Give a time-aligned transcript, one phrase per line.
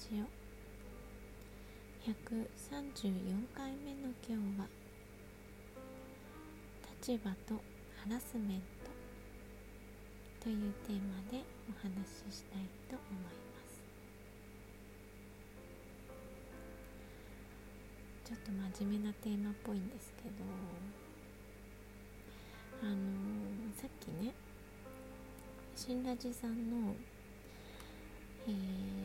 [0.00, 0.24] ジオ。
[2.10, 2.16] 134
[3.54, 4.66] 回目の今日は
[7.02, 7.54] 立場と
[8.02, 8.90] ハラスメント。
[10.42, 11.92] というテーマでお話
[12.32, 13.30] ししたいと思いま
[13.68, 13.82] す。
[18.24, 20.30] ちょっと真面目なテーマっぽいんですけど
[22.82, 22.96] あのー、
[23.78, 24.32] さっきね
[25.76, 26.94] 新ラジさんの
[28.50, 28.56] えー、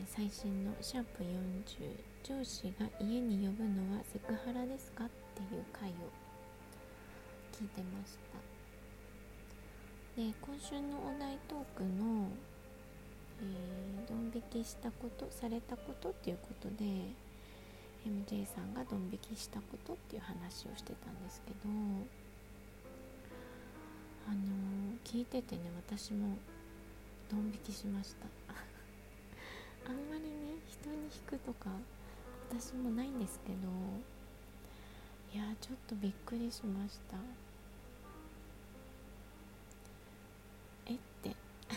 [0.08, 5.92] 最新のシャープ40上司が家に呼ぶのはセクハラですかっていう回を
[7.52, 10.20] 聞いてました。
[10.20, 12.28] で今週のお題トークの、
[13.40, 16.84] えー、ドン引きしたことされたことっていうことで
[18.04, 21.56] MJ さんがドン引きしたことっていう話をしてたんですけど
[24.26, 26.36] あのー、聞いててね私も
[27.30, 28.26] ドン引きしました。
[29.86, 31.70] あんまりね人に引くとか
[32.50, 33.56] 私もないんですけど
[35.32, 37.18] いやちょっとびっくりしました。
[40.86, 41.36] えって。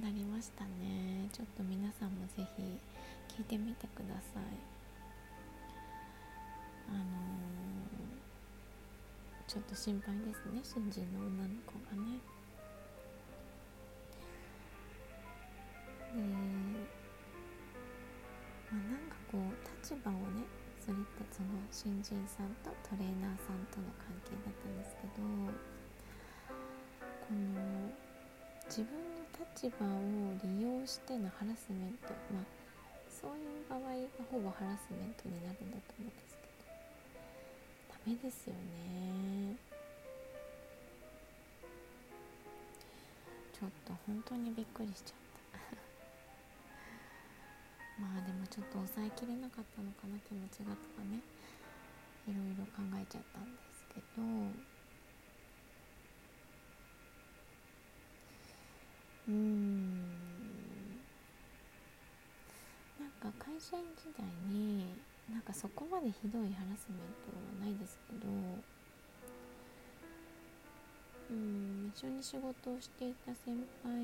[0.00, 1.28] なりましたね。
[1.32, 2.62] ちょっと皆さんもぜひ
[3.28, 4.44] 聞いてみてください。
[6.88, 10.60] あのー、ちょっと心配ですね。
[10.62, 12.20] 新人の女の子がね。
[20.84, 25.24] それってその新人さんとトレーナーさんとの関係だったんですけど
[27.24, 27.88] この
[28.68, 32.44] 自分の立場を利用してのハラスメントまあ
[33.08, 33.88] そういう場合が
[34.28, 36.76] ほぼハラスメントになるんだと思うんですけど
[37.88, 39.56] ダメですよね。
[43.54, 45.23] ちょっと本当にびっくりしちゃう
[47.98, 51.20] まあでもちょっと抑えきれなかったのかな気持ちがとかね。
[52.26, 54.22] いろいろ考えちゃったんですけど。
[59.28, 60.00] うん。
[62.98, 64.86] なんか会社員時代に
[65.30, 67.30] なんかそこまでひどいハラスメント
[67.62, 68.28] はないですけど。
[71.30, 73.94] うん一緒に仕事をしていた先輩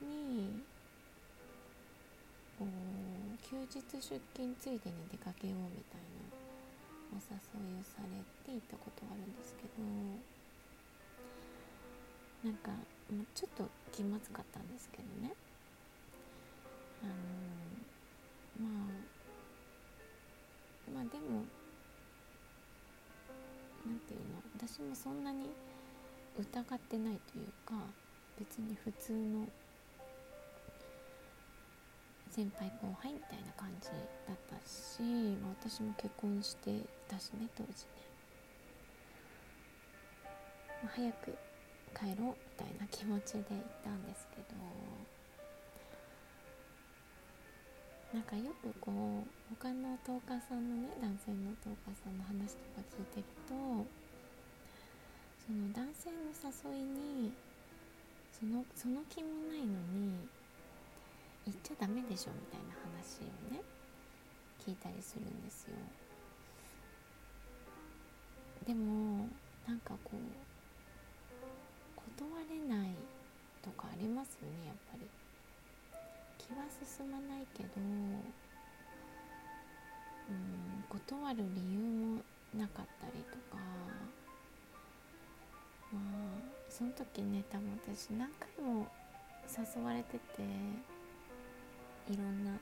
[0.00, 0.62] に
[3.42, 6.32] 休日出勤ついでに出かけようみたいな
[7.12, 8.08] お誘いをされ
[8.44, 9.84] ていたことがあるんですけど
[12.44, 12.70] なんか
[13.34, 15.34] ちょっと気まずかったんですけどね。
[17.02, 17.12] あの
[18.68, 19.02] まあ
[20.94, 21.44] まあでも
[23.86, 25.50] 何て言うの私もそんなに
[26.38, 27.74] 疑ってないというか
[28.38, 29.46] 別に普通の
[32.32, 33.88] 先輩後輩みたいな感じ
[34.26, 35.02] だったし、
[35.44, 38.00] まあ、私も結婚してたしね当時ね、
[40.82, 41.36] まあ、早く
[41.92, 44.56] 帰ろうみたいな気持ちで行ったんですけど
[48.16, 49.28] なんかよくこう
[49.60, 53.52] 他のトーカーさんのね男性のトーカーさんの話とか聞いてると
[55.44, 56.84] その男性の誘い
[57.28, 57.32] に
[58.32, 60.16] そのその気もないのに
[61.46, 63.60] 言っちゃダメでしょみたいな話をね
[64.64, 65.74] 聞いたりするんですよ。
[68.66, 69.26] でも
[69.66, 70.16] なんかこう
[72.18, 72.90] 断れない
[73.60, 75.06] とかありますよねやっぱり。
[76.38, 77.80] 気は進まないけどう
[80.32, 82.22] ん断る理由も
[82.56, 83.58] なかったりとか
[85.92, 86.02] まあ
[86.68, 88.86] その時ね多分私何回も
[89.48, 90.18] 誘われてて
[92.10, 92.58] いろんな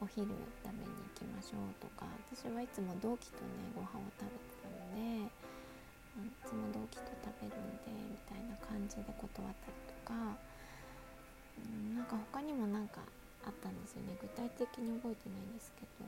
[0.00, 13.00] お昼食べに行きましょうとか私はいつも同期とねご飯を食べてたのでいつも同期と食べるんでみたいな感じで断ったりとか、うん、なんか他にもなんか
[13.46, 14.14] あったんですよね。
[14.20, 16.06] 具体的に覚えてないんですけど。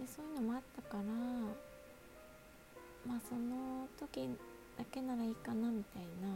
[0.00, 1.02] でそういうのもあったから
[3.06, 4.28] まあその時
[4.78, 6.28] だけならいいかなみたいな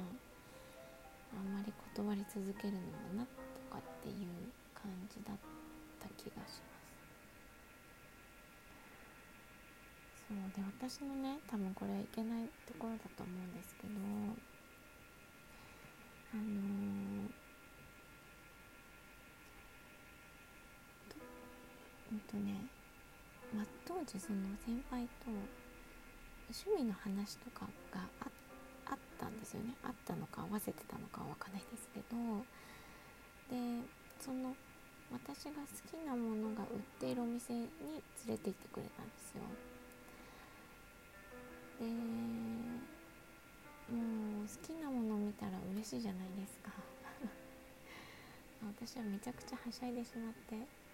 [1.37, 2.87] あんまり断り続けるのも
[3.19, 3.31] なと
[3.71, 5.37] かっていう感じだっ
[6.01, 6.75] た気がします。
[10.27, 13.93] そうで私のね多分これはいけないところだと思うんですけど
[16.33, 16.45] あのー、
[22.11, 22.67] うんとね、
[23.55, 25.31] まあ、当時その先輩と
[26.51, 28.33] 趣味の話とかがあっ
[29.15, 29.75] ったんですよね。
[29.85, 32.45] あったのか合わせてたのかは分かんないですけど。
[33.51, 33.87] で
[34.19, 34.57] その
[35.13, 37.69] 私が好きなものが売っているお店に
[38.27, 39.43] 連れて行ってくれたんですよ。
[41.79, 41.87] で
[43.95, 46.73] もう好きなものを見たら嬉しいじゃないですか。
[48.67, 50.85] 私はめちゃくちゃはしゃいでしまって。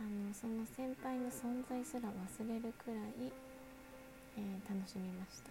[0.00, 3.30] あのその先輩の存在すら忘れるくらい、
[4.38, 5.50] えー、楽しみました。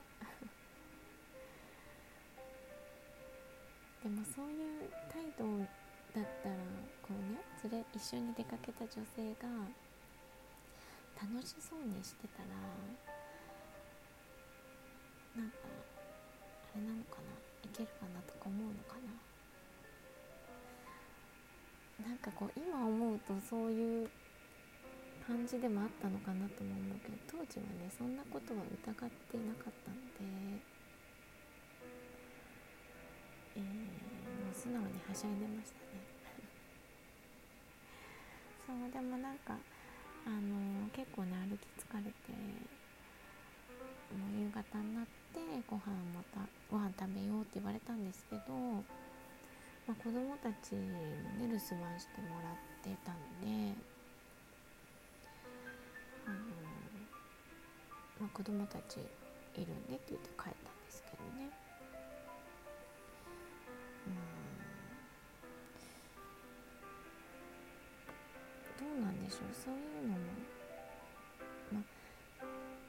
[4.10, 5.46] でもそういう態度
[6.18, 6.58] だったら
[7.06, 7.38] こうね
[7.70, 9.46] 連れ一緒に出かけた女性が
[11.14, 12.50] 楽しそうにしてたら
[15.38, 15.62] なんか
[16.74, 19.14] あれなのかないけるかなとか思うのかな。
[22.10, 24.10] なんかこう今思うとそういう
[25.22, 30.58] 感じでもあったのかなとも思うけど当時はねそんなことは疑ってなかったので、
[33.56, 36.02] えー、もう素直にはしゃいでましたね。
[38.68, 39.58] そうでもなんか
[40.26, 42.32] あのー、結構ね歩き疲れて
[44.14, 48.54] もう夕方になってご飯またご飯食べようって言われたんですけど、
[49.88, 50.82] まあ、子供たちも
[51.38, 53.74] ね留守番してもらってたんで
[56.26, 56.38] あの
[58.20, 59.00] まあ、子供たち
[59.56, 61.69] いるんでって言って帰ったんですけどね。
[68.80, 69.52] どうなんでしょう。
[69.52, 70.24] そういうのも。
[71.76, 71.84] まあ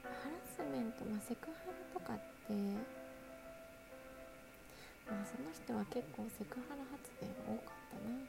[0.06, 2.16] ハラスメント、ま、セクハラとかっ
[2.46, 2.54] て
[5.10, 8.22] まあその人は結構セクハラ発言多かったな。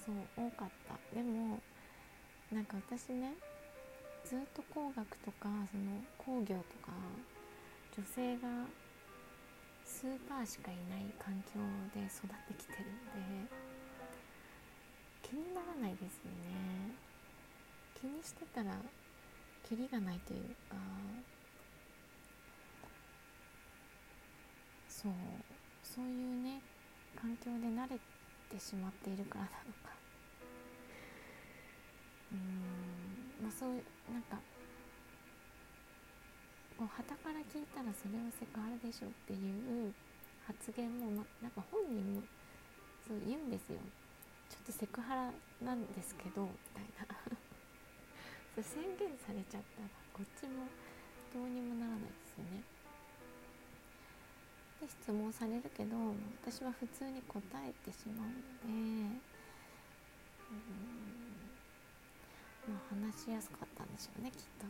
[0.00, 0.96] そう多かった。
[1.14, 1.60] でも
[2.50, 3.34] なんか私ね
[4.24, 6.92] ずっと工学とかその工業とか
[7.96, 8.48] 女性が
[9.84, 11.60] スーパーしかいない環境
[11.94, 13.65] で育ってきてるんで
[15.26, 16.94] 気にならないですよね。
[18.00, 18.76] 気にしてたら
[19.68, 20.40] キリがないという
[20.70, 20.76] か。
[24.88, 25.12] そう。
[25.82, 26.60] そういうね
[27.20, 27.98] 環境で慣れ
[28.50, 29.90] てしまっているからなのか。
[32.30, 33.42] うん。
[33.42, 33.82] まあそういう
[34.12, 34.36] なんか
[36.78, 39.36] こう旗から聞いたらそれはセクハラでしょってい
[39.88, 39.92] う
[40.46, 42.22] 発言も、ま、なんか本人も
[43.08, 43.78] そう言うんですよ。
[44.48, 45.32] ちょっとセクハラ
[45.64, 47.14] なんですけどみたいな。
[48.54, 50.66] それ宣言されちゃったらこっちも
[51.32, 52.62] どうにもならないですよね。
[54.80, 55.96] で質問されるけど
[56.42, 59.20] 私は普通に答えてしまうのでうん
[62.68, 64.66] まあ話しやすかったんでしょうねきっと。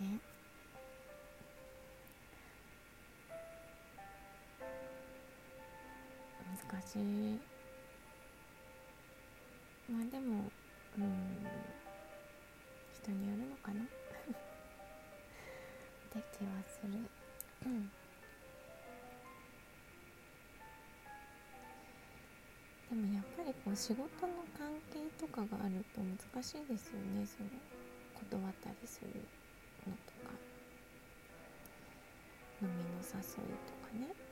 [0.04, 0.27] ね。
[6.88, 6.96] し
[9.90, 10.50] まあでも
[10.98, 11.46] うん。
[13.02, 13.84] 人によるのかな？
[13.84, 13.86] っ
[16.10, 16.92] て気はする。
[22.88, 27.26] でもやっぱりこう仕事の関係とかがあると難しいですよね。
[27.26, 27.50] その
[28.14, 29.08] 断ったりする
[29.86, 30.32] のとか。
[32.62, 34.27] 飲みの誘いとかね。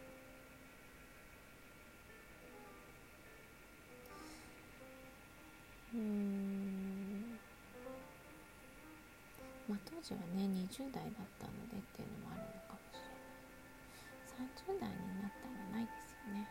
[10.07, 14.55] 時はね20代だったのでっていうのもあるのかもしれない。
[14.55, 16.47] 30代になったらないですよね。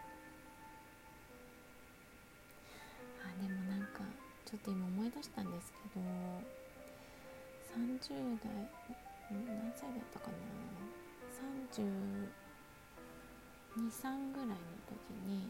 [3.23, 4.03] あでもなんか
[4.43, 6.03] ちょっと今思い出したんですけど
[7.79, 8.51] 30代
[9.31, 10.35] 何歳だったかな。
[14.03, 15.47] 323ぐらいの時に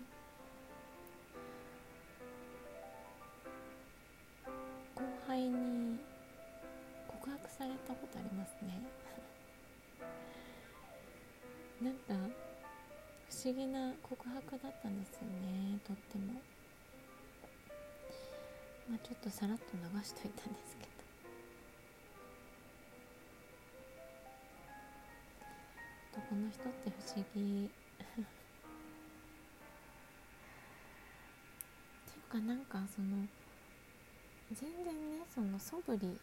[7.65, 8.79] されたことありますね。
[11.81, 12.13] なんか
[13.27, 15.79] 不思議な告白だったんですよね。
[15.83, 16.33] とっても。
[18.87, 20.91] まあちょっとさらっと流しといたんですけど。
[26.13, 27.65] 男の人って不思議。
[27.65, 27.69] っ
[32.13, 33.27] ていうかなんかその
[34.51, 36.19] 全然ねその素振り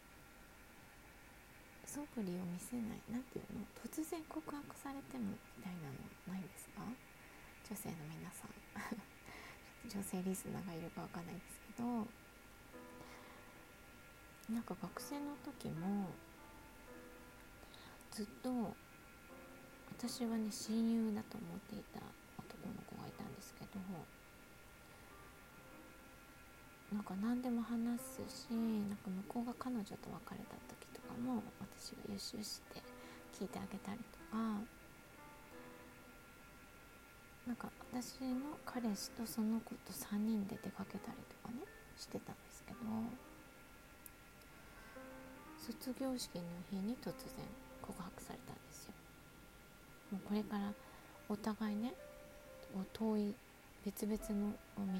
[1.93, 6.81] 素振りを見せない何ていうの突然告白されてもみたいなのないですか？
[7.69, 8.51] 女性の皆さん。
[9.85, 12.07] 女性リスナーがいるかわかんないですけど。
[14.55, 16.09] なんか学生の時も
[18.11, 18.75] ずっと
[19.99, 22.01] 私はね親友だと思っていた
[22.39, 23.81] 男の子がいたんですけど。
[26.93, 30.72] なんか何でも話すしなんか向こうが彼女と別れたと
[31.13, 32.81] かも私が優秀して
[33.39, 34.37] 聞いてあげたりとか
[37.47, 41.65] なんか私の彼氏とその子と3人で出かけたりとかね
[41.97, 42.79] してたんですけど
[45.59, 47.45] 卒業式の日に突然
[47.83, 48.93] 告白されたんですよ。
[50.13, 50.73] もうこれから
[51.29, 51.93] お互いね
[52.93, 53.35] 遠い
[53.85, 54.53] 別々の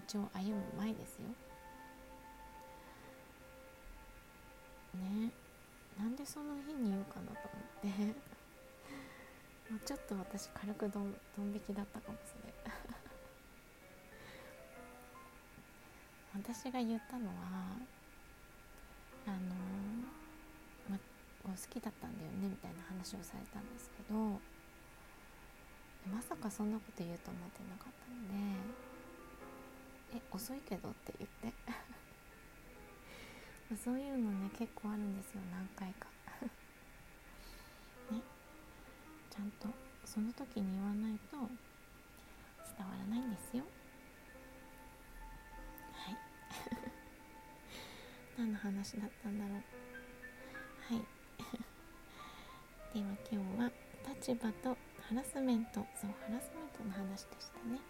[0.09, 1.29] 道を歩む前ですよ。
[4.95, 5.42] ね。
[5.99, 8.15] なんでその日に言うかなと思って。
[9.73, 12.79] もうちょっと私軽くドンドン引きだったかもしれない
[16.45, 17.33] 私が言ったのは
[19.27, 19.39] あの
[20.91, 24.41] ま、好きだったんだよねみたいな話をされたんですけど
[26.13, 31.82] まさかそんなこと言うと思ってなかったので「え遅いけど」って言って。
[33.77, 36.09] そういうのね結構あるんですよ何回か。
[38.13, 38.21] ね。
[39.31, 39.69] ちゃんと
[40.05, 41.37] その時に言わないと
[42.77, 43.65] 伝わらないんですよ。
[45.93, 46.17] はい。
[48.37, 49.57] 何の話だったんだろう。
[49.57, 51.05] はい。
[52.95, 53.73] では今日は
[54.09, 57.81] 立場とハラスメントそうハラスメントの話でしたね。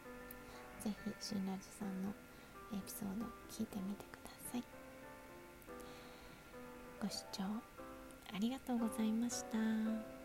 [0.81, 2.11] 是非新ラジさんの
[2.73, 4.22] エピソード聞いてみてください。
[7.03, 7.43] ご視聴
[8.33, 10.22] ありがとうございました。